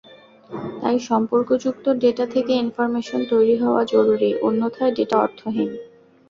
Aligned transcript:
তাই 0.81 0.97
সম্পর্কযুক্ত 1.09 1.85
ডেটা 2.01 2.25
থেকে 2.27 2.51
ইনফরমেশন 2.63 3.21
তৈরি 3.31 3.55
হাওয়া 3.57 3.81
জরুরি, 3.93 4.29
অন্যথায় 4.41 4.93
ডেটা 4.97 5.15
অর্থহীন। 5.17 5.69